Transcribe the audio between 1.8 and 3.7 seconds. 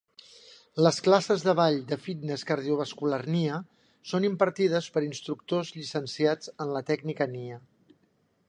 de fitness cardiovascular Nia